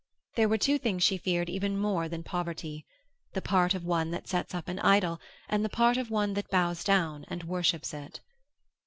[0.35, 2.87] There were two things she feared even more than poverty:
[3.33, 6.49] the part of one that sets up an idol and the part of one that
[6.49, 8.19] bows down and worships it.